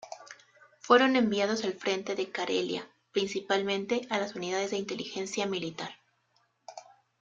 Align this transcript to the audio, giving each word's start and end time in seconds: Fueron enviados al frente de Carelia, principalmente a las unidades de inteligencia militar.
Fueron 0.79 1.15
enviados 1.15 1.63
al 1.63 1.73
frente 1.73 2.15
de 2.15 2.31
Carelia, 2.31 2.89
principalmente 3.11 4.07
a 4.09 4.17
las 4.17 4.33
unidades 4.33 4.71
de 4.71 4.77
inteligencia 4.77 5.45
militar. 5.45 5.91